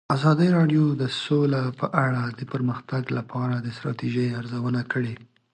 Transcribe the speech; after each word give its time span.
ازادي 0.15 0.47
راډیو 0.57 0.83
د 1.01 1.03
سوله 1.23 1.61
په 1.79 1.87
اړه 2.05 2.23
د 2.39 2.41
پرمختګ 2.53 3.03
لپاره 3.17 3.55
د 3.59 3.67
ستراتیژۍ 3.77 4.27
ارزونه 4.39 4.81
کړې. 4.91 5.13